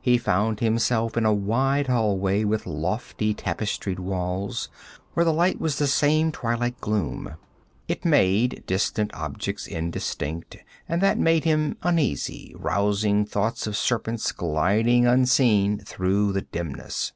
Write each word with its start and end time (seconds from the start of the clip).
He 0.00 0.16
found 0.16 0.60
himself 0.60 1.18
in 1.18 1.26
a 1.26 1.34
wide 1.34 1.86
hallway 1.86 2.44
with 2.44 2.66
lofty 2.66 3.34
tapestried 3.34 3.98
walls, 3.98 4.70
where 5.12 5.22
the 5.26 5.34
light 5.34 5.60
was 5.60 5.76
the 5.76 5.86
same 5.86 6.32
twilight 6.32 6.80
gloom. 6.80 7.34
It 7.86 8.02
made 8.02 8.62
distant 8.66 9.14
objects 9.14 9.66
indistinct 9.66 10.56
and 10.88 11.02
that 11.02 11.18
made 11.18 11.44
him 11.44 11.76
uneasy, 11.82 12.54
rousing 12.56 13.26
thoughts 13.26 13.66
of 13.66 13.76
serpents 13.76 14.32
gliding 14.32 15.06
unseen 15.06 15.80
through 15.80 16.32
the 16.32 16.40
dimness. 16.40 17.12